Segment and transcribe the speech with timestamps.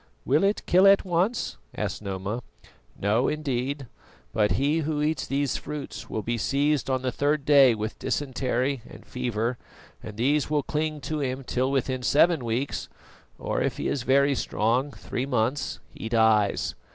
[0.25, 2.41] "Will it kill at once?" asked Noma.
[2.99, 3.85] "No, indeed;
[4.33, 8.81] but he who eats these fruits will be seized on the third day with dysentery
[8.89, 9.59] and fever,
[10.01, 12.89] and these will cling to him till within seven weeks
[13.37, 16.73] or if he is very strong, three months he dies.